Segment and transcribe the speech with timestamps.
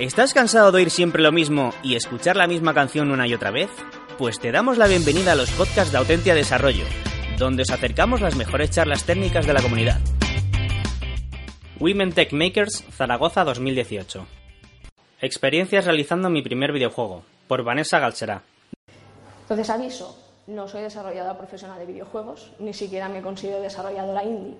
[0.00, 3.50] ¿Estás cansado de oír siempre lo mismo y escuchar la misma canción una y otra
[3.50, 3.68] vez?
[4.16, 6.84] Pues te damos la bienvenida a los podcasts de Autentia Desarrollo,
[7.38, 10.00] donde os acercamos las mejores charlas técnicas de la comunidad.
[11.80, 14.26] Women Tech Makers Zaragoza 2018.
[15.20, 18.42] Experiencias realizando mi primer videojuego, por Vanessa Galserá.
[19.42, 24.56] Entonces aviso, no soy desarrolladora profesional de videojuegos, ni siquiera me considero desarrolladora indie,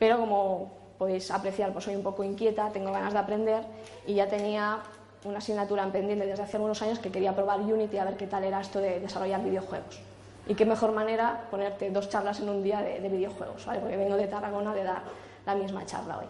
[0.00, 3.64] pero como podéis apreciar, pues soy un poco inquieta, tengo ganas de aprender
[4.06, 4.80] y ya tenía
[5.24, 8.26] una asignatura en pendiente desde hace unos años que quería probar Unity a ver qué
[8.26, 9.98] tal era esto de desarrollar videojuegos.
[10.46, 13.80] Y qué mejor manera ponerte dos charlas en un día de, videojuegos, ¿vale?
[13.80, 15.02] porque vengo de Tarragona de dar
[15.46, 16.26] la misma charla hoy.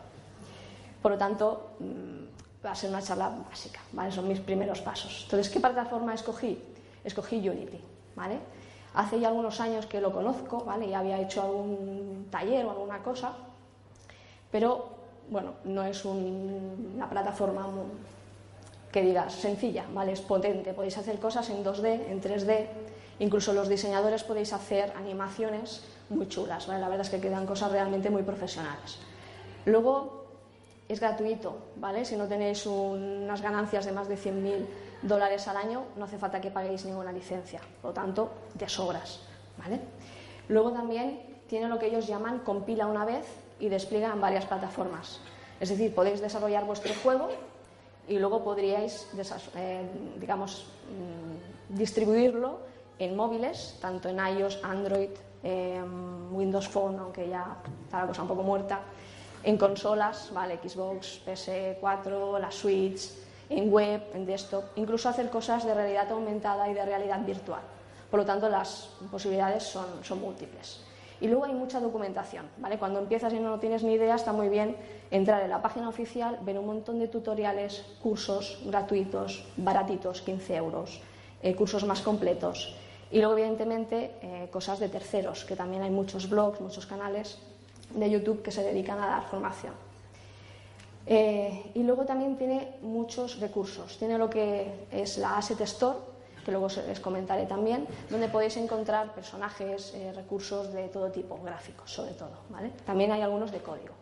[1.03, 4.13] Por lo tanto, mm, va a ser una charla básica, ¿vale?
[4.13, 5.23] son mis primeros pasos.
[5.25, 6.63] Entonces, ¿qué plataforma escogí?
[7.03, 7.81] Escogí Unity.
[8.15, 8.39] ¿vale?
[8.95, 10.87] Hace ya algunos años que lo conozco, ¿vale?
[10.87, 13.33] Y había hecho algún taller o alguna cosa,
[14.51, 14.89] pero
[15.29, 17.69] bueno, no es una plataforma
[18.91, 20.13] que digas sencilla, ¿vale?
[20.13, 22.67] Es potente, podéis hacer cosas en 2D, en 3D,
[23.21, 26.81] incluso los diseñadores podéis hacer animaciones muy chulas, ¿vale?
[26.81, 28.99] La verdad es que quedan cosas realmente muy profesionales.
[29.67, 30.25] Luego
[30.89, 32.05] es gratuito, ¿vale?
[32.05, 34.67] Si no tenéis unas ganancias de más de 100.000
[35.03, 39.21] dólares al año, no hace falta que paguéis ninguna licencia, por lo tanto, de sobras.
[39.57, 39.81] ¿vale?
[40.49, 43.25] Luego también tiene lo que ellos llaman compila una vez
[43.61, 45.21] y despliega en varias plataformas.
[45.61, 47.29] Es decir, podéis desarrollar vuestro juego
[48.09, 49.09] y luego podríais,
[49.57, 52.59] eh, digamos, mm, distribuirlo
[52.99, 55.11] en móviles, tanto en iOS, Android,
[56.33, 58.81] Windows Phone, aunque ya está la cosa un poco muerta,
[59.43, 60.59] en consolas, ¿vale?
[60.63, 63.11] Xbox, PS4, la Switch,
[63.49, 67.63] en web, en desktop, incluso hacer cosas de realidad aumentada y de realidad virtual.
[68.11, 70.85] Por lo tanto, las posibilidades son, son múltiples.
[71.21, 72.47] Y luego hay mucha documentación.
[72.59, 72.79] ¿vale?
[72.79, 74.77] Cuando empiezas y no tienes ni idea, está muy bien
[75.11, 81.01] entrar en la página oficial, ver un montón de tutoriales, cursos gratuitos, baratitos, 15 euros,
[81.43, 82.75] eh, cursos más completos.
[83.11, 87.39] Y luego, evidentemente, eh, cosas de terceros, que también hay muchos blogs, muchos canales
[87.95, 89.75] de YouTube que se dedican a dar formación.
[91.07, 93.99] Eh, y luego también tiene muchos recursos.
[93.99, 95.99] Tiene lo que es la Asset Store,
[96.45, 101.93] que luego les comentaré también, donde podéis encontrar personajes, eh, recursos de todo tipo, gráficos
[101.93, 102.41] sobre todo.
[102.49, 102.71] ¿vale?
[102.85, 103.95] También hay algunos de código.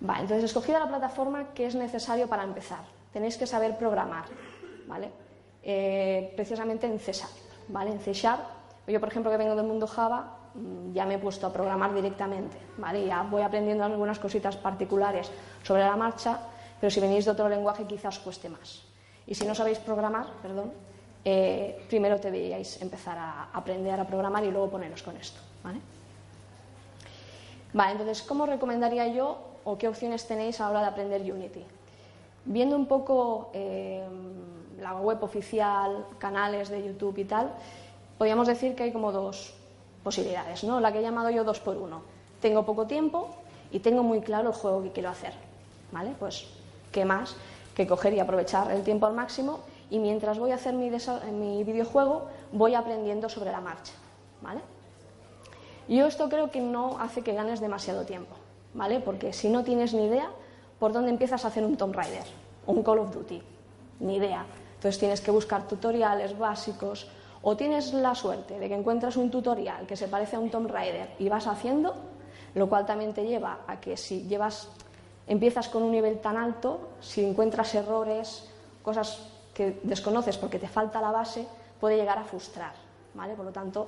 [0.00, 2.80] Vale, entonces, escogida la plataforma, ¿qué es necesario para empezar?
[3.12, 4.24] Tenéis que saber programar,
[4.86, 5.10] ¿vale?
[5.62, 7.12] Eh, precisamente en C
[7.68, 7.90] ¿vale?
[7.90, 8.40] En C Sharp.
[8.86, 11.94] Yo, por ejemplo, que vengo del mundo Java, Mm, ya me he puesto a programar
[11.94, 13.06] directamente, ¿vale?
[13.06, 15.30] Ya voy aprendiendo algunas cositas particulares
[15.62, 16.40] sobre la marcha,
[16.80, 18.82] pero si venís de otro lenguaje quizás os cueste más.
[19.26, 20.72] Y si no sabéis programar, perdón,
[21.24, 25.80] eh, primero deberíais empezar a aprender a programar y luego poneros con esto, ¿vale?
[27.72, 31.64] Vale, entonces, ¿cómo recomendaría yo o qué opciones tenéis a la hora de aprender Unity?
[32.44, 34.02] Viendo un poco eh,
[34.80, 37.52] la web oficial, canales de YouTube y tal,
[38.18, 39.54] podríamos decir que hay como dos,
[40.02, 40.80] posibilidades, ¿no?
[40.80, 42.02] La que he llamado yo dos por uno.
[42.40, 43.28] Tengo poco tiempo
[43.70, 45.34] y tengo muy claro el juego que quiero hacer,
[45.92, 46.14] ¿vale?
[46.18, 46.46] Pues,
[46.90, 47.36] ¿qué más
[47.74, 50.88] que coger y aprovechar el tiempo al máximo y mientras voy a hacer mi,
[51.64, 53.92] videojuego voy aprendiendo sobre la marcha,
[54.40, 54.60] ¿vale?
[55.88, 58.36] Yo esto creo que no hace que ganes demasiado tiempo,
[58.74, 59.00] ¿vale?
[59.00, 60.30] Porque si no tienes ni idea,
[60.78, 62.24] ¿por dónde empiezas a hacer un Tomb Raider
[62.66, 63.42] o un Call of Duty?
[64.00, 64.46] Ni idea.
[64.76, 67.08] Entonces tienes que buscar tutoriales básicos,
[67.42, 70.70] o tienes la suerte de que encuentras un tutorial que se parece a un Tomb
[70.70, 71.94] Raider y vas haciendo,
[72.54, 74.68] lo cual también te lleva a que si llevas,
[75.26, 78.48] empiezas con un nivel tan alto, si encuentras errores,
[78.82, 79.26] cosas
[79.60, 81.46] que desconoces porque te falta la base,
[81.78, 82.72] puede llegar a frustrar,
[83.12, 83.34] ¿vale?
[83.34, 83.84] Por lo tanto,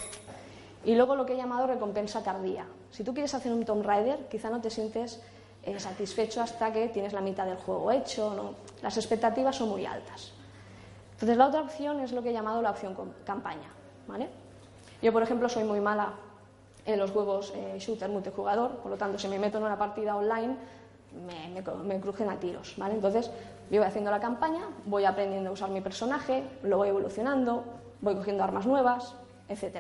[0.84, 2.66] y luego lo que he llamado recompensa tardía.
[2.90, 5.22] Si tú quieres hacer un Tomb Raider, quizá no te sientes
[5.62, 8.54] eh, satisfecho hasta que tienes la mitad del juego hecho, ¿no?
[8.82, 10.32] las expectativas son muy altas.
[11.12, 12.94] Entonces, la otra opción es lo que he llamado la opción
[13.24, 13.72] campaña.
[14.06, 14.28] ¿vale?
[15.00, 16.12] Yo, por ejemplo, soy muy mala
[16.84, 20.16] en los juegos eh, shooter multijugador, por lo tanto, si me meto en una partida
[20.16, 20.54] online,
[21.84, 22.74] me, crujen a tiros.
[22.76, 22.94] ¿vale?
[22.94, 23.30] Entonces,
[23.72, 27.64] yo voy haciendo la campaña, voy aprendiendo a usar mi personaje, lo voy evolucionando,
[28.02, 29.14] voy cogiendo armas nuevas,
[29.48, 29.78] etc.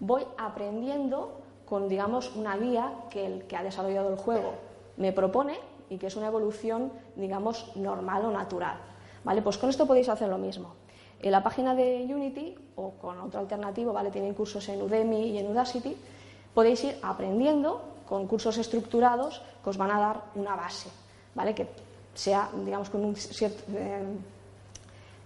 [0.00, 4.54] Voy aprendiendo con, digamos, una guía que el que ha desarrollado el juego
[4.96, 5.58] me propone
[5.90, 8.78] y que es una evolución, digamos, normal o natural.
[9.24, 9.42] ¿Vale?
[9.42, 10.72] Pues con esto podéis hacer lo mismo.
[11.20, 14.10] En la página de Unity o con otro alternativo, ¿vale?
[14.10, 15.94] tienen cursos en Udemy y en Udacity,
[16.54, 20.88] podéis ir aprendiendo con cursos estructurados que os van a dar una base,
[21.34, 21.54] ¿vale?
[21.54, 21.68] que
[22.14, 24.02] sea, digamos, con un cierto, eh,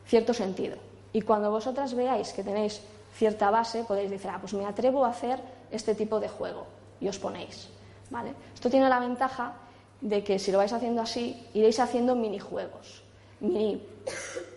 [0.07, 0.77] cierto sentido.
[1.13, 2.81] Y cuando vosotras veáis que tenéis
[3.15, 5.41] cierta base, podéis decir, ah, pues me atrevo a hacer
[5.71, 6.67] este tipo de juego
[7.01, 7.69] y os ponéis.
[8.11, 8.35] ¿vale?
[8.55, 9.55] Esto tiene la ventaja
[10.01, 13.03] de que si lo vais haciendo así, iréis haciendo minijuegos
[13.41, 13.81] mini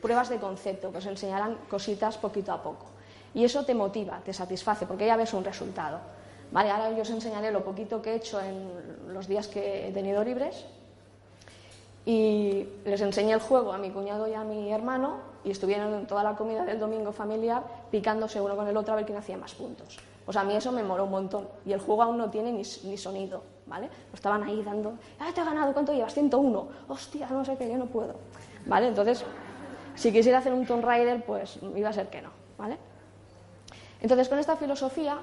[0.01, 2.87] pruebas de concepto que os enseñarán cositas poquito a poco.
[3.33, 5.99] Y eso te motiva, te satisface, porque ya ves un resultado.
[6.51, 9.91] Vale, ahora yo os enseñaré lo poquito que he hecho en los días que he
[9.91, 10.65] tenido libres.
[12.06, 16.24] Y les enseñé el juego a mi cuñado y a mi hermano y estuvieron toda
[16.24, 19.53] la comida del domingo familiar picándose uno con el otro a ver quién hacía más
[19.53, 20.00] puntos.
[20.25, 21.48] Pues a mí eso me moló un montón.
[21.65, 23.88] Y el juego aún no tiene ni, sonido, ¿vale?
[23.88, 25.74] Pues estaban ahí dando, ¡ah, te he ganado!
[25.74, 26.13] ¿Cuánto llevas?
[26.13, 26.68] 101.
[26.88, 28.15] ¡Hostia, no sé qué, yo no puedo!
[28.65, 28.88] ¿Vale?
[28.88, 29.24] Entonces,
[29.95, 32.77] si quisiera hacer un Tomb Raider, pues iba a ser que no, ¿vale?
[34.01, 35.18] Entonces, con esta filosofía,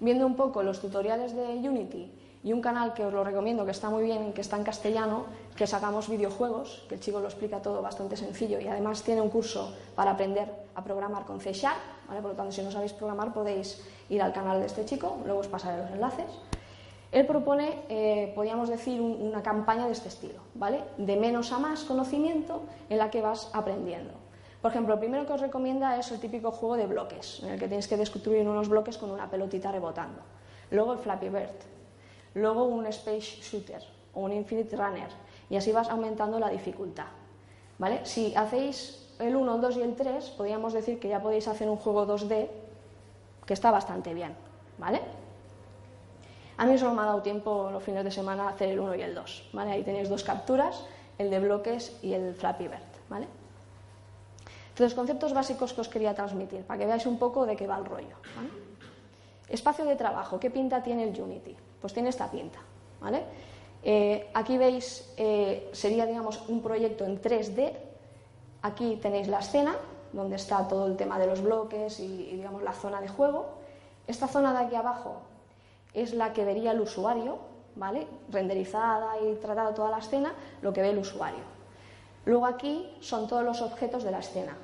[0.00, 2.10] viendo un poco los tutoriales de Unity
[2.42, 5.26] y un canal que os lo recomiendo, que está muy bien, que está en castellano,
[5.54, 9.28] que sacamos videojuegos, que el chico lo explica todo bastante sencillo y además tiene un
[9.28, 11.78] curso para aprender a programar con C Sharp,
[12.08, 12.22] ¿vale?
[12.22, 15.40] por lo tanto si no sabéis programar podéis ir al canal de este chico, luego
[15.40, 16.26] os pasaré los enlaces.
[17.12, 20.84] Él propone, eh, podríamos decir, una campaña de este estilo, ¿vale?
[20.96, 24.14] De menos a más conocimiento en la que vas aprendiendo.
[24.62, 27.58] Por ejemplo, el primero que os recomienda es el típico juego de bloques, en el
[27.58, 30.20] que tienes que destruir unos bloques con una pelotita rebotando.
[30.70, 31.79] Luego el Flappy Bird.
[32.34, 33.82] Luego un Space Shooter
[34.14, 35.08] o un Infinite Runner.
[35.48, 37.06] Y así vas aumentando la dificultad.
[37.78, 38.04] ¿Vale?
[38.04, 41.68] Si hacéis el 1, el 2 y el 3, podríamos decir que ya podéis hacer
[41.68, 42.48] un juego 2D
[43.46, 44.34] que está bastante bien.
[44.78, 45.00] ¿Vale?
[46.56, 49.02] A mí solo me ha dado tiempo los fines de semana hacer el 1 y
[49.02, 49.50] el 2.
[49.52, 49.72] ¿vale?
[49.72, 50.84] Ahí tenéis dos capturas,
[51.18, 52.80] el de bloques y el Flappy Bird.
[53.08, 53.26] ¿vale?
[54.80, 57.76] Entonces, conceptos básicos que os quería transmitir, para que veáis un poco de qué va
[57.76, 58.16] el rollo.
[59.48, 61.56] Espacio de trabajo, ¿qué pinta tiene el Unity?
[61.80, 62.58] Pues tiene esta pinta.
[63.00, 63.24] ¿vale?
[63.82, 67.72] Eh, aquí veis, eh, sería digamos un proyecto en 3D.
[68.62, 69.76] Aquí tenéis la escena,
[70.12, 73.46] donde está todo el tema de los bloques y, y digamos la zona de juego.
[74.06, 75.22] Esta zona de aquí abajo
[75.94, 77.38] es la que vería el usuario,
[77.76, 78.06] ¿vale?
[78.30, 81.60] Renderizada y tratada toda la escena, lo que ve el usuario.
[82.24, 84.56] Luego aquí son todos los objetos de la escena.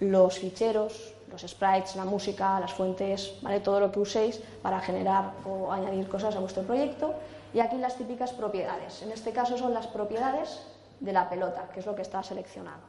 [0.00, 3.34] Los ficheros, los sprites, la música, las fuentes,
[3.64, 7.14] todo lo que uséis para generar o añadir cosas a vuestro proyecto.
[7.54, 9.02] Y aquí las típicas propiedades.
[9.02, 10.62] En este caso son las propiedades
[11.00, 12.80] de la pelota, que es lo que está seleccionado.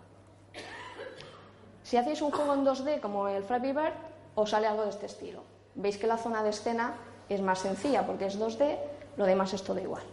[1.84, 3.94] Si hacéis un juego en 2D como el Flappy Bird,
[4.36, 5.42] os sale algo de este estilo
[5.76, 6.96] veis que la zona de escena
[7.30, 8.78] es más sencilla porque es 2D,
[9.18, 10.04] lo demás es todo igual.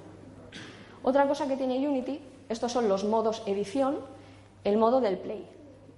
[1.02, 3.98] Otra cosa que tiene Unity, estos son los modos edición,
[4.64, 5.48] el modo del play.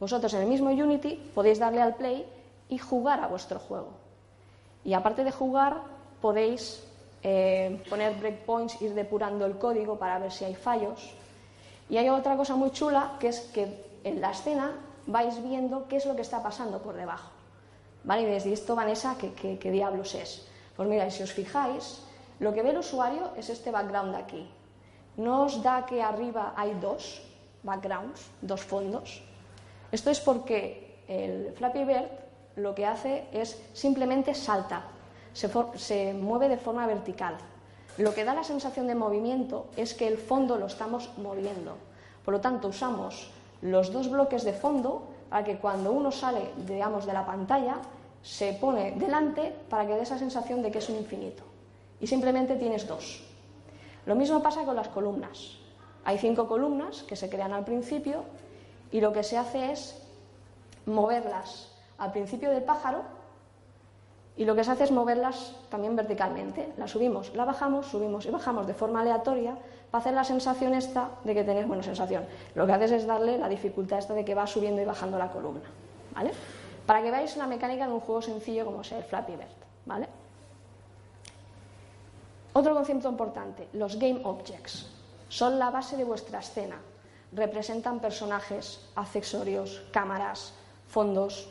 [0.03, 2.27] Vosotros en el mismo Unity podéis darle al play
[2.69, 3.91] y jugar a vuestro juego.
[4.85, 5.77] Y aparte de jugar,
[6.21, 6.83] podéis
[7.23, 11.15] eh, poner breakpoints, ir depurando el código para ver si hay fallos.
[11.89, 14.73] Y hay otra cosa muy chula, que es que en la escena
[15.07, 17.31] vais viendo qué es lo que está pasando por debajo.
[18.03, 18.23] ¿Vale?
[18.23, 20.45] Y desde esto, Vanessa, ¿qué, diablos es?
[20.75, 22.03] Pues mira, si os fijáis,
[22.41, 24.51] lo que ve el usuario es este background aquí.
[25.17, 27.23] ¿No os da que arriba hay dos
[27.63, 29.23] backgrounds, dos fondos?
[29.93, 32.09] Esto es porque el Flappy Bird
[32.57, 34.85] lo que hace es simplemente salta,
[35.35, 37.37] se, mueve de forma vertical.
[37.99, 41.77] Lo que da la sensación de movimiento es que el fondo lo estamos moviendo.
[42.25, 43.31] Por lo tanto, usamos
[43.61, 47.77] los dos bloques de fondo para que cuando uno sale, digamos, de la pantalla,
[48.23, 51.43] se pone delante para que dé esa sensación de que es un infinito.
[52.01, 53.23] Y simplemente tienes dos.
[54.07, 55.59] Lo mismo pasa con las columnas.
[56.05, 58.25] Hay cinco columnas que se crean al principio
[58.93, 60.01] y lo que se hace es
[60.87, 63.03] moverlas al principio del pájaro
[64.37, 66.73] y lo que se hace es moverlas también verticalmente.
[66.77, 69.57] La subimos, la bajamos, subimos y bajamos de forma aleatoria
[69.91, 72.25] para hacer la sensación esta de que tenéis buena sensación.
[72.55, 75.31] Lo que haces es darle la dificultad esta de que va subiendo y bajando la
[75.31, 75.69] columna.
[76.15, 76.33] ¿Vale?
[76.87, 79.49] Para que veáis una mecánica en un juego sencillo como es el Flappy Bird.
[79.87, 80.09] ¿Vale?
[82.55, 84.91] Otro concepto importante, los Game Objects.
[85.29, 86.77] Son la base de vuestra escena.
[87.33, 90.53] Representan personajes, accesorios, cámaras,
[90.87, 91.49] fondos.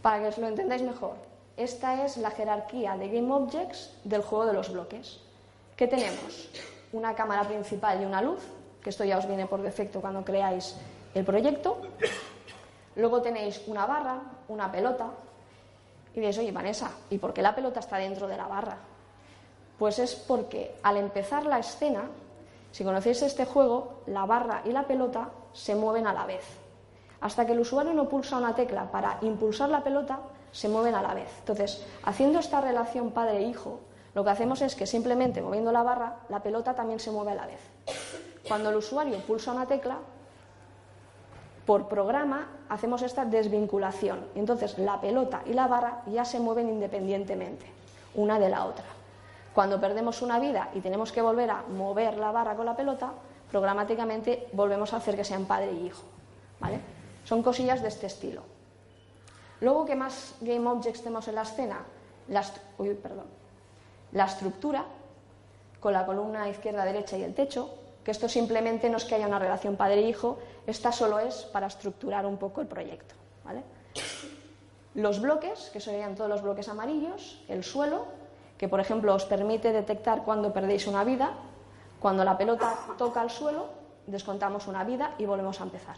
[0.00, 1.14] Para que os lo entendáis mejor,
[1.56, 5.20] esta es la jerarquía de Game Objects del juego de los bloques.
[5.76, 6.48] ¿Qué tenemos?
[6.92, 8.40] Una cámara principal y una luz,
[8.82, 10.74] que esto ya os viene por defecto cuando creáis
[11.14, 11.82] el proyecto.
[12.96, 15.10] Luego tenéis una barra, una pelota.
[16.12, 18.78] Y diréis, oye, Vanessa, ¿y por qué la pelota está dentro de la barra?
[19.78, 22.02] Pues es porque al empezar la escena,
[22.72, 26.44] si conocéis este juego, la barra y la pelota se mueven a la vez.
[27.20, 30.20] Hasta que el usuario no pulsa una tecla para impulsar la pelota,
[30.52, 31.30] se mueven a la vez.
[31.40, 33.80] Entonces, haciendo esta relación padre-hijo,
[34.14, 37.36] lo que hacemos es que simplemente moviendo la barra, la pelota también se mueve a
[37.36, 37.60] la vez.
[38.48, 39.98] Cuando el usuario pulsa una tecla,
[41.66, 44.26] por programa hacemos esta desvinculación.
[44.34, 47.66] Entonces, la pelota y la barra ya se mueven independientemente,
[48.14, 48.86] una de la otra.
[49.54, 53.12] Cuando perdemos una vida y tenemos que volver a mover la barra con la pelota,
[53.50, 56.02] programáticamente volvemos a hacer que sean padre y hijo.
[56.60, 56.80] ¿vale?
[57.24, 58.42] Son cosillas de este estilo.
[59.60, 61.80] Luego, ¿qué más Game Objects tenemos en la escena?
[62.28, 62.44] La,
[63.02, 63.26] perdón.
[64.12, 64.84] la estructura,
[65.80, 69.26] con la columna izquierda, derecha y el techo, que esto simplemente no es que haya
[69.26, 73.14] una relación padre-hijo, esta solo es para estructurar un poco el proyecto.
[73.44, 73.62] ¿vale?
[74.94, 78.06] Los bloques, que serían todos los bloques amarillos, el suelo,
[78.60, 81.32] que por ejemplo os permite detectar cuando perdéis una vida,
[81.96, 83.72] cuando la pelota toca el suelo,
[84.04, 85.96] descontamos una vida y volvemos a empezar.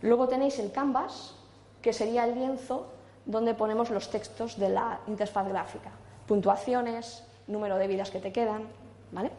[0.00, 1.36] Luego tenéis el canvas,
[1.82, 2.88] que sería el lienzo
[3.26, 5.90] donde ponemos los textos de la interfaz gráfica,
[6.26, 8.64] puntuaciones, número de vidas que te quedan,
[9.12, 9.30] ¿vale?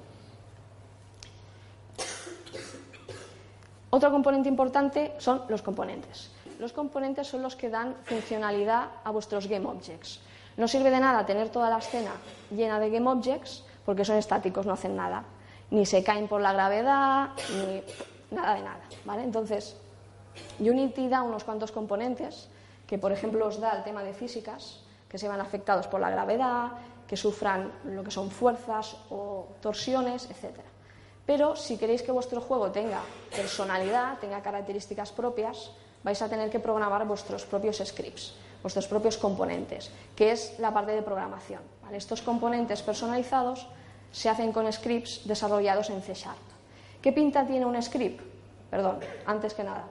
[3.89, 6.29] Otro componente importante son los componentes.
[6.59, 10.26] Los componentes son los que dan funcionalidad a vuestros GameObjects.
[10.57, 12.11] No sirve de nada tener toda la escena
[12.49, 15.23] llena de GameObjects porque son estáticos, no hacen nada.
[15.69, 18.81] Ni se caen por la gravedad, ni nada de nada.
[19.05, 19.23] ¿vale?
[19.23, 19.77] Entonces,
[20.59, 22.49] Unity da unos cuantos componentes
[22.85, 26.09] que, por ejemplo, os da el tema de físicas, que se van afectados por la
[26.09, 26.71] gravedad,
[27.07, 30.59] que sufran lo que son fuerzas o torsiones, etc.
[31.25, 33.01] Pero si queréis que vuestro juego tenga
[33.35, 35.71] personalidad, tenga características propias,
[36.03, 40.91] vais a tener que programar vuestros propios scripts, vuestros propios componentes, que es la parte
[40.91, 41.61] de programación.
[41.91, 43.67] Estos componentes personalizados
[44.11, 46.37] se hacen con scripts desarrollados en C Sharp.
[47.01, 48.21] ¿Qué pinta tiene un script?
[48.69, 49.85] Perdón, antes que nada,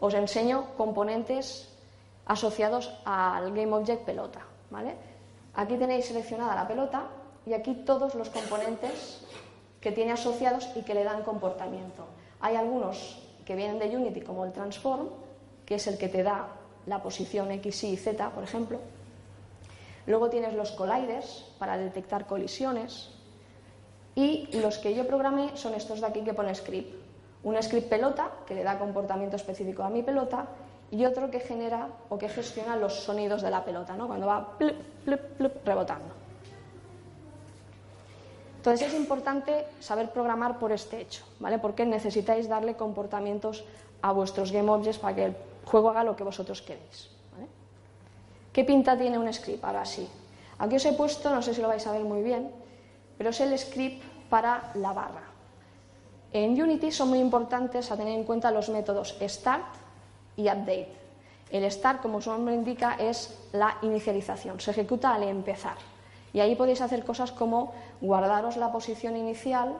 [0.00, 1.68] os enseño componentes
[2.26, 4.40] asociados al GameObject pelota.
[4.70, 4.96] ¿vale?
[5.54, 7.04] Aquí tenéis seleccionada la pelota
[7.44, 9.22] y aquí todos los componentes
[9.80, 12.06] que tiene asociados y que le dan comportamiento.
[12.40, 15.08] Hay algunos que vienen de Unity, como el Transform,
[15.66, 16.48] que es el que te da
[16.86, 18.78] la posición X, Y, Z, por ejemplo.
[20.06, 23.10] Luego tienes los colliders para detectar colisiones.
[24.14, 26.94] Y los que yo programé son estos de aquí que pone script.
[27.44, 30.46] Un script pelota, que le da comportamiento específico a mi pelota,
[30.90, 34.06] y otro que genera o que gestiona los sonidos de la pelota, ¿no?
[34.06, 36.22] cuando va plup, plup, plup, rebotando.
[38.58, 41.58] Entonces es importante saber programar por este hecho, ¿vale?
[41.58, 43.64] Porque necesitáis darle comportamientos
[44.02, 47.10] a vuestros GameObjects para que el juego haga lo que vosotros queréis.
[48.52, 49.64] ¿Qué pinta tiene un script?
[49.64, 50.06] Ahora sí.
[50.58, 52.50] Aquí os he puesto, no sé si lo vais a ver muy bien,
[53.16, 55.22] pero es el script para la barra.
[56.32, 59.64] En Unity son muy importantes a tener en cuenta los métodos start
[60.36, 60.88] y update.
[61.50, 65.76] El start, como su nombre indica, es la inicialización, se ejecuta al empezar.
[66.32, 69.74] Y ahí podéis hacer cosas como guardaros la posición inicial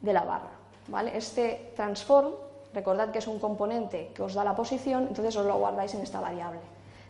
[0.00, 0.50] de la barra.
[0.88, 1.16] ¿vale?
[1.16, 2.32] Este transform
[2.74, 6.02] Recordad que es un componente que os da la posición, entonces os lo guardáis en
[6.02, 6.60] esta variable.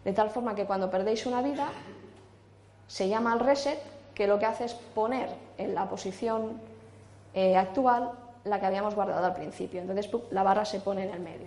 [0.05, 1.69] De tal forma que cuando perdéis una vida,
[2.89, 3.79] se llama el reset,
[4.15, 6.61] que lo que hace es poner en la posición
[7.35, 8.13] eh, actual
[8.45, 9.81] la que habíamos guardado al principio.
[9.81, 11.47] Entonces la barra se pone en el medio.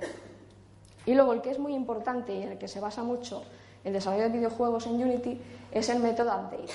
[1.06, 3.44] Y luego el que es muy importante y en el que se basa mucho
[3.84, 5.40] el desarrollo de videojuegos en Unity
[5.72, 6.74] es el método update.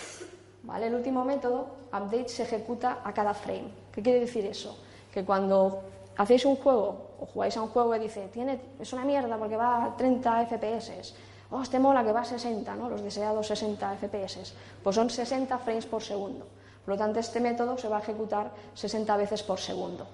[0.63, 0.87] ¿Vale?
[0.87, 3.73] El último método, update, se ejecuta a cada frame.
[3.93, 4.79] ¿Qué quiere decir eso?
[5.13, 5.83] Que cuando
[6.21, 9.57] hacéis un juego o jugáis a un juego y dice, Tiene, es una mierda porque
[9.57, 11.15] va a 30 FPS,
[11.51, 12.91] oh, te mola que va a 60, ¿no?
[12.91, 16.47] los deseados 60 FPS, pues son 60 frames por segundo.
[16.85, 20.07] Por lo tanto, este método se va a ejecutar 60 veces por segundo.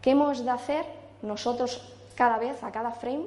[0.00, 0.86] ¿Qué hemos de hacer
[1.20, 3.26] nosotros cada vez, a cada frame,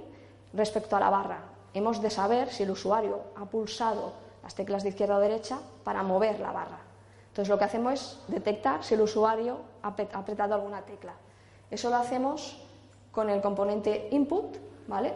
[0.53, 1.39] respecto a la barra?
[1.75, 6.01] Hemos de saber si el usuario ha pulsado las teclas de izquierda o derecha para
[6.01, 6.79] mover la barra.
[7.29, 11.13] Entonces, lo que hacemos es detectar si el usuario ha apretado alguna tecla.
[11.71, 12.61] Eso lo hacemos
[13.11, 14.57] con el componente input,
[14.87, 15.13] ¿vale?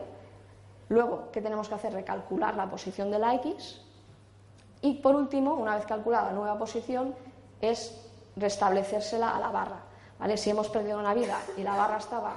[0.89, 1.93] Luego, ¿qué tenemos que hacer?
[1.93, 3.81] Recalcular la posición de la X.
[4.81, 7.13] Y por último, una vez calculada la nueva posición,
[7.61, 9.81] es restablecérsela a la barra.
[10.17, 10.37] ¿vale?
[10.37, 12.33] Si hemos perdido una vida y la barra estaba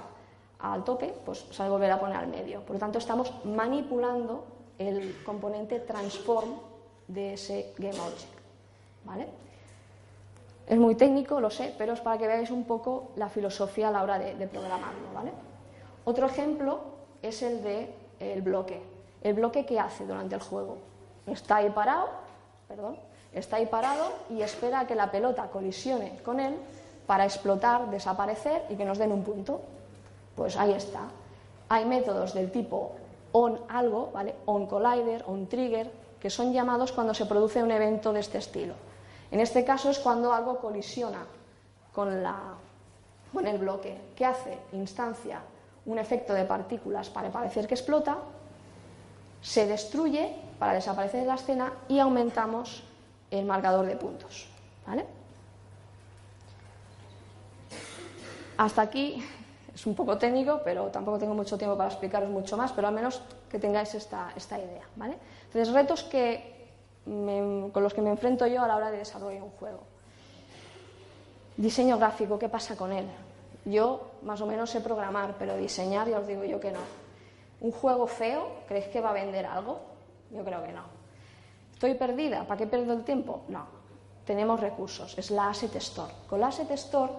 [0.59, 2.61] al tope, pues se va a volver a poner al medio.
[2.61, 4.45] Por lo tanto, estamos manipulando
[4.78, 6.50] el componente transform
[7.09, 8.40] de ese GameObject.
[9.04, 9.28] ¿vale?
[10.66, 13.90] Es muy técnico, lo sé, pero es para que veáis un poco la filosofía a
[13.90, 15.33] la hora de, programarlo, ¿vale?
[16.04, 16.81] Otro ejemplo
[17.21, 18.81] es el de el bloque.
[19.23, 20.78] El bloque que hace durante el juego.
[21.26, 22.09] Está ahí parado,
[22.69, 22.97] perdón,
[23.33, 26.57] está ahí parado y espera que la pelota colisione con él
[27.07, 29.61] para explotar, desaparecer y que nos den un punto.
[30.37, 31.09] Pues ahí está.
[31.69, 32.92] Hay métodos del tipo
[33.33, 34.35] on algo, ¿vale?
[34.47, 35.90] On collider, on trigger,
[36.21, 38.75] que son llamados cuando se produce un evento de este estilo.
[39.32, 41.24] En este caso es cuando algo colisiona
[41.92, 42.08] con,
[43.46, 43.98] el bloque.
[44.14, 44.58] ¿Qué hace?
[44.72, 45.40] Instancia
[45.86, 48.18] un efecto de partículas para parecer que explota,
[49.40, 52.84] se destruye para desaparecer de la escena y aumentamos
[53.32, 54.46] el marcador de puntos.
[58.58, 59.24] Hasta aquí
[59.74, 62.94] es un poco técnico, pero tampoco tengo mucho tiempo para explicaros mucho más, pero al
[62.94, 64.84] menos que tengáis esta, esta idea.
[64.94, 65.16] ¿vale?
[65.46, 66.62] Entonces, retos que
[67.04, 69.80] con los que me enfrento yo a la hora de desarrollar un juego.
[71.56, 73.06] Diseño gráfico, ¿qué pasa con él?
[73.64, 76.80] Yo más o menos sé programar, pero diseñar ya os digo yo que no.
[77.61, 78.49] ¿Un juego feo?
[78.66, 79.80] ¿Crees que va a vender algo?
[80.30, 80.82] Yo creo que no.
[81.73, 82.47] ¿Estoy perdida?
[82.47, 83.42] ¿Para qué pierdo el tiempo?
[83.49, 83.66] No.
[84.25, 86.12] Tenemos recursos, es la Asset Store.
[86.28, 87.12] Con la Asset Store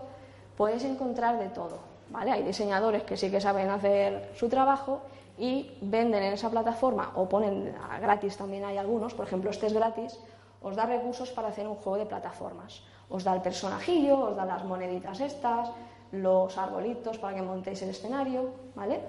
[0.85, 1.79] encontrar de todo.
[2.09, 2.31] ¿vale?
[2.31, 5.01] Hay diseñadores que sí que saben hacer su trabajo
[5.37, 9.73] y venden en esa plataforma o ponen gratis también hay algunos, por ejemplo, este es
[9.73, 10.19] gratis,
[10.61, 12.81] os da recursos para hacer un juego de plataformas.
[13.09, 15.69] Os da el personajillo, os da las moneditas estas,
[16.11, 19.01] los arbolitos para que montéis el escenario, ¿vale?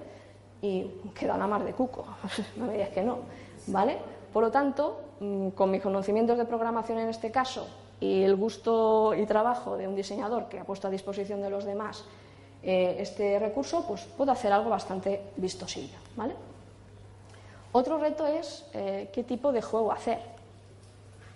[0.61, 2.05] Y queda una mar de cuco,
[2.57, 3.19] no me digas que no,
[3.67, 3.97] ¿vale?
[4.33, 7.67] Por lo tanto, mm, con mis conocimientos de programación en este caso
[7.99, 11.63] y el gusto y trabajo de un diseñador que ha puesto a disposición de los
[11.63, 12.03] demás
[12.65, 16.33] eh, este recurso, pues puedo hacer algo bastante vistosillo, ¿vale?
[17.71, 20.17] Otro reto es eh, qué tipo de juego hacer.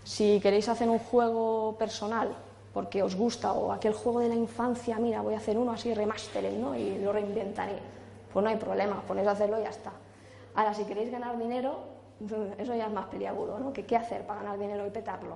[0.03, 2.35] Si queréis hacer un juego personal
[2.73, 5.93] porque os gusta o aquel juego de la infancia, mira, voy a hacer uno así
[5.93, 6.75] remastered, ¿no?
[6.75, 7.77] Y lo reinventaré.
[8.33, 9.91] Pues no hay problema, ponéis a hacerlo y ya está.
[10.55, 11.79] Ahora, si queréis ganar dinero,
[12.57, 13.71] eso ya es más peliagudo, ¿no?
[13.71, 15.35] ¿Qué hacer para ganar dinero y petarlo?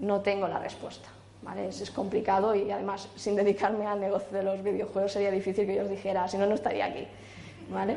[0.00, 1.08] No tengo la respuesta.
[1.42, 1.68] ¿Vale?
[1.68, 5.82] Es, complicado y además sin dedicarme al negocio de los videojuegos sería difícil que yo
[5.82, 7.06] os dijera, si no, no estaría aquí,
[7.70, 7.96] ¿vale?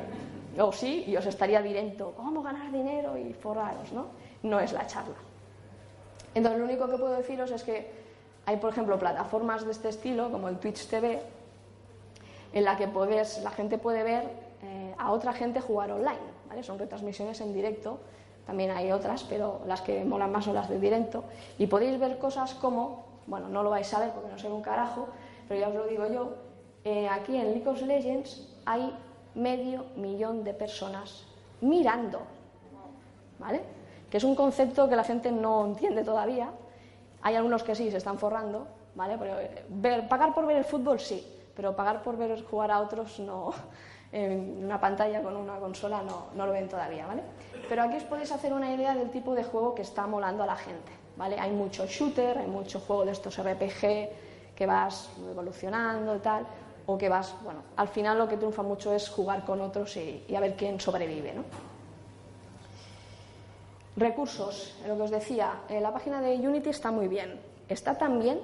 [0.60, 4.08] O sí, y os estaría directo, ¿cómo ganar dinero y forraros, no?
[4.44, 5.16] No es la charla.
[6.34, 7.92] Entonces, lo único que puedo deciros es que
[8.46, 11.22] hay, por ejemplo, plataformas de este estilo, como el Twitch TV,
[12.54, 14.24] en la que puedes, la gente puede ver
[14.64, 16.64] eh, a otra gente jugar online, ¿vale?
[16.64, 18.00] Son retransmisiones en directo,
[18.46, 21.24] también hay otras, pero las que molan más son las de directo,
[21.58, 24.62] y podéis ver cosas como bueno, no lo vais a ver porque no sé un
[24.62, 25.08] carajo,
[25.48, 26.36] pero ya os lo digo yo,
[26.84, 28.96] eh, aquí en League of Legends hay
[29.34, 31.26] medio millón de personas
[31.62, 32.22] mirando,
[33.40, 33.62] ¿vale?
[34.10, 36.52] Que es un concepto que la gente no entiende todavía.
[37.22, 39.18] Hay algunos que sí se están forrando, ¿vale?
[39.18, 42.80] Pero eh, ver, pagar por ver el fútbol sí, pero pagar por ver jugar a
[42.80, 43.52] otros no.
[44.12, 47.22] En una pantalla con una consola no, no lo ven todavía, ¿vale?
[47.68, 50.46] Pero aquí os podéis hacer una idea del tipo de juego que está molando a
[50.46, 50.94] la gente.
[51.20, 54.10] Hay mucho shooter, hay mucho juego de estos RPG
[54.56, 56.46] que vas evolucionando y tal,
[56.86, 60.24] o que vas, bueno, al final lo que triunfa mucho es jugar con otros y,
[60.36, 61.44] a ver quién sobrevive, ¿no?
[63.98, 68.20] Recursos, lo que os decía, eh, la página de Unity está muy bien, está tan
[68.20, 68.40] bien,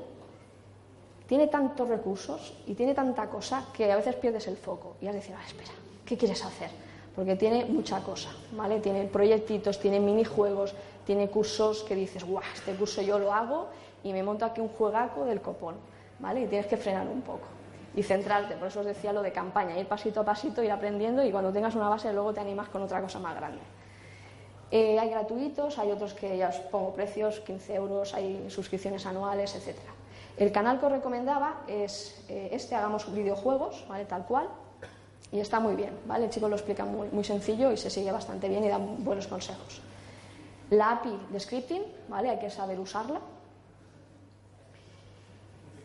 [1.27, 5.13] tiene tantos recursos y tiene tanta cosa que a veces pierdes el foco y has
[5.13, 5.71] de decir, ah, espera,
[6.05, 6.69] ¿qué quieres hacer?
[7.15, 8.79] Porque tiene mucha cosa, ¿vale?
[8.79, 10.73] Tiene proyectitos, tiene minijuegos,
[11.05, 13.67] tiene cursos que dices, guau, este curso yo lo hago
[14.03, 15.75] y me monto aquí un juegaco del copón,
[16.19, 16.41] ¿vale?
[16.41, 17.47] Y tienes que frenar un poco
[17.95, 18.55] y centrarte.
[18.55, 21.51] Por eso os decía lo de campaña, ir pasito a pasito, ir aprendiendo y cuando
[21.51, 23.61] tengas una base luego te animas con otra cosa más grande.
[24.71, 29.53] Eh, hay gratuitos, hay otros que ya os pongo precios, 15 euros, hay suscripciones anuales,
[29.55, 29.77] etc.
[30.37, 34.05] El canal que os recomendaba es eh, este, hagamos videojuegos, ¿vale?
[34.05, 34.47] Tal cual.
[35.31, 36.25] Y está muy bien, ¿vale?
[36.25, 39.81] El chico lo explica muy, sencillo y se sigue bastante bien y da buenos consejos.
[40.69, 42.29] La API de scripting, ¿vale?
[42.29, 43.21] Hay que saber usarla.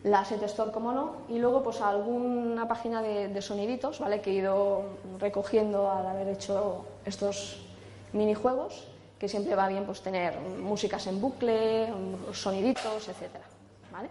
[0.03, 1.13] La set store, como no.
[1.29, 4.21] Y luego, pues alguna página de, soniditos, ¿vale?
[4.21, 4.83] Que he ido
[5.19, 7.65] recogiendo al haber hecho estos
[8.11, 11.91] minijuegos, que siempre va bien pues tener músicas en bucle,
[12.31, 13.45] soniditos, etcétera,
[13.91, 14.09] ¿vale?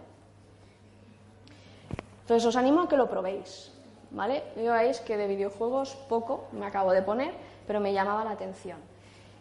[2.21, 3.71] Entonces os animo a que lo probéis,
[4.11, 4.43] ¿vale?
[4.55, 7.33] Veis que de videojuegos poco me acabo de poner,
[7.65, 8.77] pero me llamaba la atención.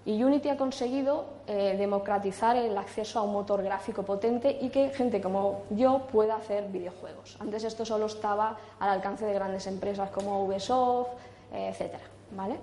[0.06, 4.90] Y Unity ha conseguido eh, democratizar el acceso a un motor gráfico potente y que
[4.90, 7.36] gente como yo pueda hacer videojuegos.
[7.40, 11.08] Antes esto solo estaba al alcance de grandes empresas como Ubisoft,
[11.52, 12.56] eh, etcétera, ¿vale?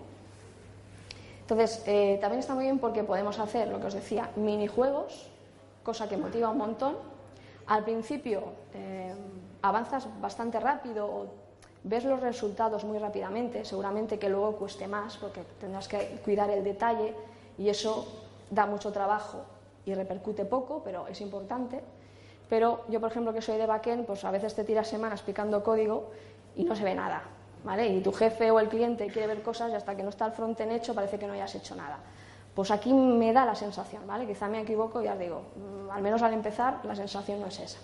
[1.41, 5.27] Entonces, eh, también está muy bien porque podemos hacer, lo que os decía, minijuegos,
[5.83, 6.95] cosa que motiva un montón.
[7.67, 8.43] Al principio
[9.61, 11.27] avanzas bastante rápido
[11.83, 16.63] ves los resultados muy rápidamente, seguramente que luego cueste más porque tendrás que cuidar el
[16.63, 17.13] detalle
[17.57, 18.07] y eso
[18.49, 19.43] da mucho trabajo
[19.85, 21.81] y repercute poco, pero es importante.
[22.49, 25.63] Pero yo, por ejemplo, que soy de backend, pues a veces te tiras semanas picando
[25.63, 26.11] código
[26.55, 27.23] y no se ve nada,
[27.63, 27.87] ¿vale?
[27.87, 30.33] Y tu jefe o el cliente quiere ver cosas y hasta que no está el
[30.33, 31.99] frontend hecho parece que no hayas hecho nada.
[32.53, 34.27] Pues aquí me da la sensación, ¿vale?
[34.27, 37.59] Quizá me equivoco y ya digo, mm, al menos al empezar la sensación no es
[37.59, 37.79] esa.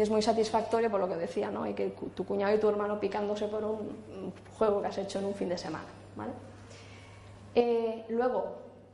[0.00, 1.66] Es muy satisfactorio por lo que decía, ¿no?
[1.66, 5.26] Y que tu cuñado y tu hermano picándose por un juego que has hecho en
[5.26, 6.32] un fin de semana, ¿vale?
[7.54, 8.46] Eh, luego,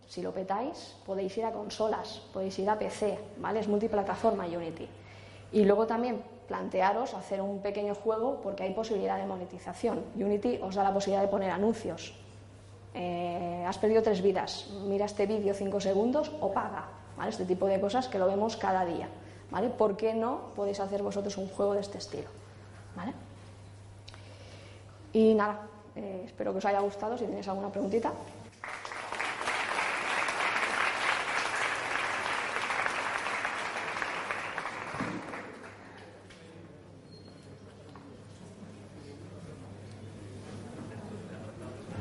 [0.07, 3.61] si lo petáis, podéis ir a consolas, podéis ir a PC, ¿vale?
[3.61, 4.89] Es multiplataforma Unity.
[5.53, 10.05] Y luego también plantearos hacer un pequeño juego porque hay posibilidad de monetización.
[10.15, 12.15] Unity os da la posibilidad de poner anuncios.
[12.95, 16.89] Eh, has perdido tres vidas, mira este vídeo cinco segundos o paga.
[17.17, 17.31] ¿vale?
[17.31, 19.09] Este tipo de cosas que lo vemos cada día.
[19.51, 19.69] ¿Vale?
[19.71, 22.29] ¿Por qué no podéis hacer vosotros un juego de este estilo?
[25.17, 25.61] Y nada,
[25.95, 27.17] eh, espero que os haya gustado.
[27.17, 28.13] Si tenéis alguna preguntita.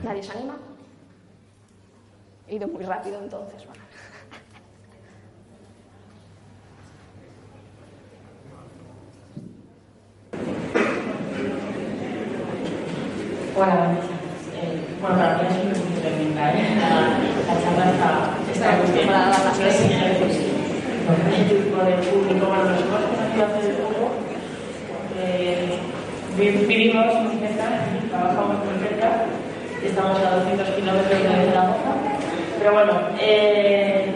[0.04, 0.58] ¿Nadie se anima?
[2.50, 3.66] He ido muy rápido entonces.
[13.58, 13.88] Hola,
[14.52, 16.76] eh, bueno, para mí es muy tremenda, ¿eh?
[16.76, 17.16] La,
[17.48, 19.92] la charla está, está acostumbrada a dar las clases.
[19.92, 20.02] El
[22.04, 24.12] público, bueno, nosotros conocido hace poco,
[24.92, 25.80] porque
[26.68, 29.24] vivimos muy cerca, trabajamos muy cerca,
[29.82, 31.92] y estamos a 200 kilómetros de Zaragoza.
[32.60, 32.92] Pero bueno,
[33.22, 34.12] eh,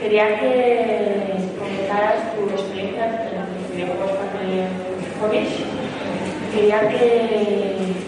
[0.00, 4.66] quería que comentaras tu experiencia en los videojuegos para.
[6.52, 7.99] Quería que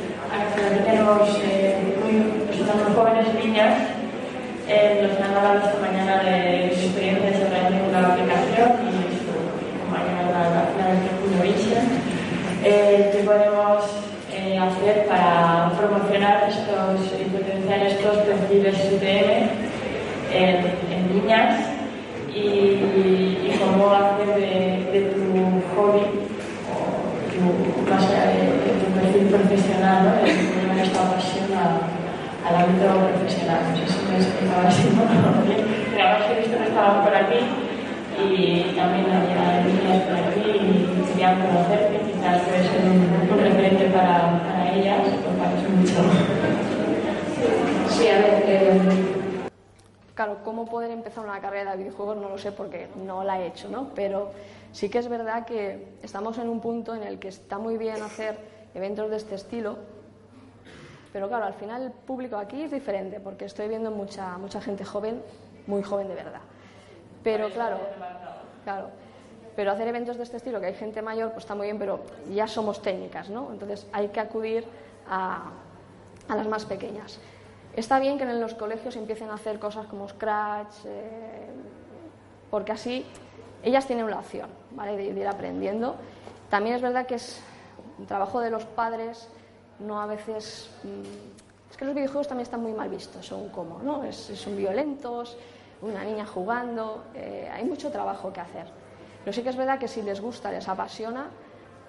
[0.93, 3.79] tenemos eh, muy, muy jóvenes niñas
[4.69, 9.33] eh, nos han hablado esta mañana de su experiencia desarrollando una aplicación y su
[9.81, 10.93] compañera la, la, la.
[12.65, 13.85] Eh, ¿Qué podemos
[14.33, 19.49] eh, hacer para promocionar estos y potenciar estos perfiles UTM
[20.33, 20.57] en,
[20.93, 21.59] en niñas
[22.33, 25.23] y, y, cómo hacer de, de tu
[25.75, 26.05] hobby
[26.71, 26.85] o
[27.33, 30.63] tu, más allá de, de tu perfil profesional, ¿no?
[30.83, 31.47] esta pasión
[32.45, 33.61] al ámbito profesional.
[34.67, 35.03] Así, ¿no?
[35.95, 37.39] Pero además he visto que estaban por aquí
[38.19, 43.85] y también había niñas por aquí y querían conocerte, quizás puede ser un, un referente
[43.87, 46.03] para, para ellas, pues parece mucho.
[47.91, 48.81] Sí, a ver, eh,
[50.15, 53.47] claro, cómo poder empezar una carrera de videojuegos no lo sé porque no la he
[53.47, 53.91] hecho, ¿no?
[53.95, 54.31] Pero
[54.73, 58.03] sí que es verdad que estamos en un punto en el que está muy bien
[58.03, 58.39] hacer
[58.75, 59.79] eventos de este estilo,
[61.13, 64.85] pero claro, al final el público aquí es diferente porque estoy viendo mucha, mucha gente
[64.85, 65.23] joven,
[65.67, 66.41] muy joven de verdad.
[67.23, 67.79] Pero claro,
[68.65, 68.89] claro,
[69.55, 72.01] pero hacer eventos de este estilo, que hay gente mayor, pues está muy bien, pero
[72.33, 73.51] ya somos técnicas, ¿no?
[73.53, 74.65] Entonces hay que acudir
[75.09, 75.51] a,
[76.29, 77.21] a las más pequeñas.
[77.77, 81.47] Está bien que en los colegios empiecen a hacer cosas como Scratch, eh,
[82.51, 83.07] porque así
[83.63, 84.97] ellas tienen la opción ¿vale?
[84.97, 85.97] de, de ir aprendiendo.
[86.51, 87.41] También es verdad que es
[87.99, 89.29] un trabajo de los padres
[89.81, 90.71] no a veces...
[90.85, 94.03] Mm, es que los videojuegos también están muy mal vistos, son como, ¿no?
[94.13, 95.39] son violentos,
[95.81, 98.67] una niña jugando, eh, hay mucho trabajo que hacer.
[99.25, 101.31] Pero sí que es verdad que si les gusta, les apasiona,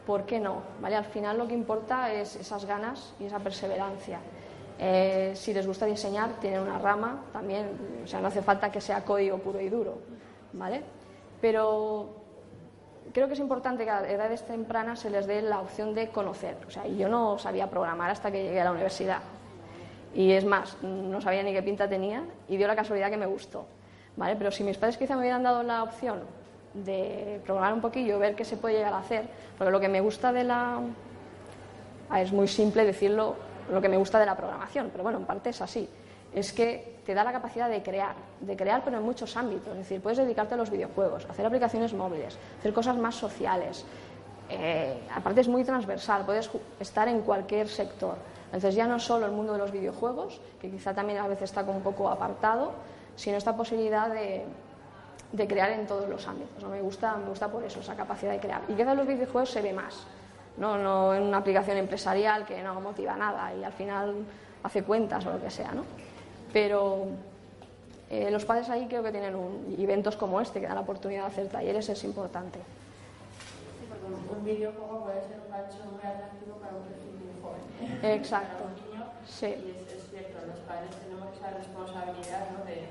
[0.06, 0.62] ¿por qué no?
[0.82, 0.96] ¿Vale?
[0.96, 4.19] Al final lo que importa es esas ganas y esa perseverancia.
[4.80, 8.82] Eh, si les gusta diseñar, tienen una rama también, o sea, no hace falta que
[8.82, 9.98] sea código puro y duro,
[10.54, 10.82] ¿vale?
[11.39, 12.23] Pero
[13.12, 16.58] creo que es importante que a edades tempranas se les dé la opción de conocer.
[16.68, 19.20] O sea, yo no sabía programar hasta que llegué a la universidad.
[20.13, 23.26] Y es más, no sabía ni qué pinta tenía y dio la casualidad que me
[23.26, 23.66] gustó.
[24.16, 24.36] ¿vale?
[24.36, 26.22] Pero si mis padres quizá me hubieran dado la opción
[26.74, 29.26] de programar un poquillo, ver qué se puede llegar a hacer,
[29.58, 30.80] porque lo que me gusta de la...
[32.16, 33.36] Es muy simple decirlo,
[33.72, 35.89] lo que me gusta de la programación, pero bueno, en parte es así
[36.34, 39.72] es que te da la capacidad de crear, de crear pero en muchos ámbitos.
[39.74, 43.86] Es decir, puedes dedicarte a los videojuegos, hacer aplicaciones móviles, hacer cosas más sociales.
[44.50, 48.16] Eh, aparte es muy transversal, puedes estar en cualquier sector.
[48.46, 51.66] Entonces ya no solo el mundo de los videojuegos, que quizá también a veces está
[51.66, 52.74] como un poco apartado,
[53.16, 54.46] sino esta posibilidad de,
[55.48, 56.63] crear en todos los ámbitos.
[56.70, 58.62] Me, gusta, me gusta por eso, esa capacidad de crear.
[58.68, 60.06] Y quizá en los videojuegos se ve más,
[60.58, 60.78] ¿no?
[60.78, 64.24] no en una aplicación empresarial que no motiva nada y al final
[64.62, 65.72] hace cuentas o lo que sea.
[65.72, 65.84] ¿no?
[66.54, 67.08] Pero
[68.13, 71.26] eh, los padres ahí creo que tienen un, eventos como este que dan la oportunidad
[71.26, 72.60] de hacer talleres es importante.
[73.82, 77.66] Sí, porque un videojuego puede ser un gancho muy atractivo para un perfil muy joven.
[78.22, 78.70] Exacto.
[78.70, 79.50] Para un niño, sí.
[79.50, 82.62] Y es, es, cierto, los padres tenemos esa responsabilidad ¿no?
[82.70, 82.86] de,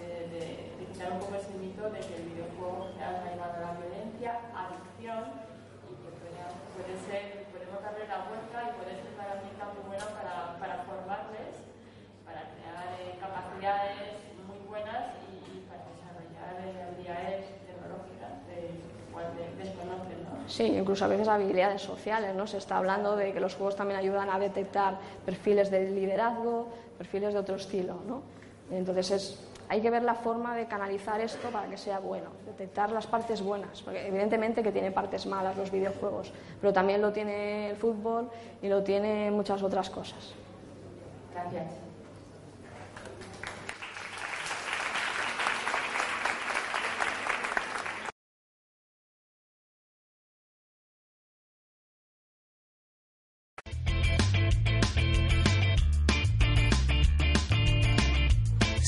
[0.00, 3.60] de, de, de, quitar un poco ese mito de que el videojuego sea arraigado a
[3.60, 5.36] la violencia, adicción
[5.84, 6.40] y que puede,
[6.80, 10.74] puede ser, podemos darle la vuelta y puede ser una herramienta muy buena para, para
[10.88, 11.61] formarles
[13.20, 18.32] capacidades muy buenas y, para desarrollar habilidades tecnológicas
[19.08, 20.24] igual de, desconocen.
[20.24, 20.48] ¿no?
[20.48, 22.34] Sí, incluso a veces habilidades sociales.
[22.34, 22.46] ¿no?
[22.46, 27.32] Se está hablando de que los juegos también ayudan a detectar perfiles de liderazgo, perfiles
[27.34, 27.98] de otro estilo.
[28.06, 28.22] ¿no?
[28.70, 32.90] Entonces es, hay que ver la forma de canalizar esto para que sea bueno, detectar
[32.90, 37.70] las partes buenas, porque evidentemente que tiene partes malas los videojuegos, pero también lo tiene
[37.70, 38.28] el fútbol
[38.60, 40.34] y lo tiene muchas otras cosas.
[41.32, 41.91] Gracias.